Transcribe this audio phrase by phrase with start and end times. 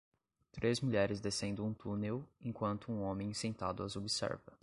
[0.51, 4.57] Três mulheres descendo um túnel enquanto um homem sentado as observa.